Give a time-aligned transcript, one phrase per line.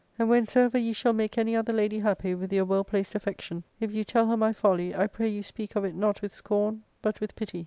[0.17, 3.93] And whensoever ye shall make any other lady happy with your well placed affection, if
[3.93, 7.19] you tell her my folly, I pray you speak of it not with scorn, but
[7.21, 7.59] with pity.